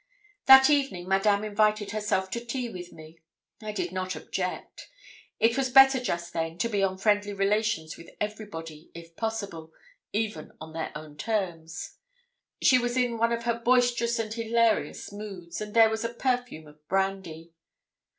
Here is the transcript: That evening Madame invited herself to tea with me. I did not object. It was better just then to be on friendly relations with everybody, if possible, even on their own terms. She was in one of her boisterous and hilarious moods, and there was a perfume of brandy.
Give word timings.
That 0.47 0.67
evening 0.71 1.07
Madame 1.07 1.43
invited 1.43 1.91
herself 1.91 2.31
to 2.31 2.43
tea 2.43 2.69
with 2.71 2.91
me. 2.91 3.19
I 3.61 3.71
did 3.71 3.91
not 3.91 4.15
object. 4.15 4.89
It 5.39 5.55
was 5.55 5.69
better 5.69 5.99
just 5.99 6.33
then 6.33 6.57
to 6.57 6.67
be 6.69 6.81
on 6.81 6.97
friendly 6.97 7.33
relations 7.33 7.97
with 7.97 8.09
everybody, 8.19 8.89
if 8.95 9.15
possible, 9.15 9.71
even 10.11 10.53
on 10.59 10.73
their 10.73 10.91
own 10.95 11.17
terms. 11.17 11.99
She 12.63 12.79
was 12.79 12.97
in 12.97 13.19
one 13.19 13.31
of 13.31 13.43
her 13.43 13.59
boisterous 13.63 14.17
and 14.17 14.33
hilarious 14.33 15.11
moods, 15.11 15.61
and 15.61 15.75
there 15.75 15.91
was 15.91 16.03
a 16.03 16.11
perfume 16.11 16.65
of 16.65 16.87
brandy. 16.87 17.53